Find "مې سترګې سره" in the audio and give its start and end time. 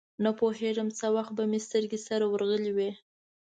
1.51-2.25